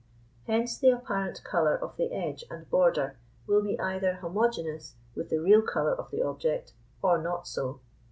Hence 0.47 0.79
the 0.79 0.89
apparent 0.89 1.43
colour 1.43 1.75
of 1.77 1.95
the 1.95 2.11
edge 2.11 2.43
and 2.49 2.67
border 2.71 3.19
will 3.45 3.61
be 3.61 3.79
either 3.79 4.15
homogeneous 4.15 4.95
with 5.13 5.29
the 5.29 5.37
real 5.37 5.61
colour 5.61 5.93
of 5.95 6.09
the 6.09 6.23
object, 6.23 6.73
or 7.03 7.19
not 7.21 7.47
so. 7.47 7.81